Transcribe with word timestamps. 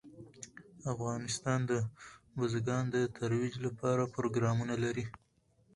افغانستان 0.93 1.59
د 1.69 1.71
بزګان 2.37 2.83
د 2.93 2.95
ترویج 3.17 3.55
لپاره 3.65 4.11
پروګرامونه 4.15 4.75
لري. 4.83 5.05